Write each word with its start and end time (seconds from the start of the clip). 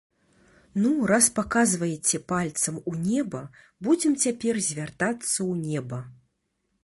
Ну, 0.83 0.91
раз 1.11 1.25
паказваеце 1.39 2.21
пальцам 2.31 2.79
у 2.93 2.95
неба, 3.09 3.41
будзем 3.87 4.13
цяпер 4.23 4.55
звяртацца 4.71 5.35
ў 5.51 5.75
неба. 5.75 5.99